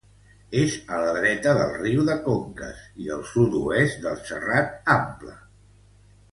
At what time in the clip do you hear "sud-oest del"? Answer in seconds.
3.35-4.19